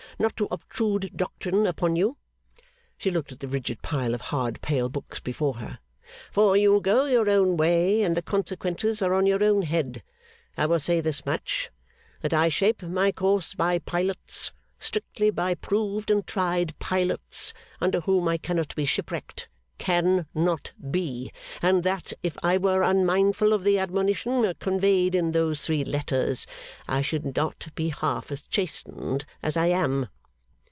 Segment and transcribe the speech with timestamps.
[0.19, 2.15] Not to obtrude doctrine upon you,'
[2.95, 5.79] she looked at the rigid pile of hard pale books before her,
[6.31, 10.03] '(for you go your own way, and the consequences are on your own head),
[10.55, 11.71] I will say this much:
[12.21, 18.27] that I shape my course by pilots, strictly by proved and tried pilots, under whom
[18.27, 19.47] I cannot be shipwrecked
[19.77, 25.65] can not be and that if I were unmindful of the admonition conveyed in those
[25.65, 26.45] three letters,
[26.87, 30.07] I should not be half as chastened as I am.